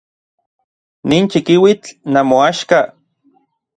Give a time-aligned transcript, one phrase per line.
[1.09, 2.79] Nin chikiuitl namoaxka.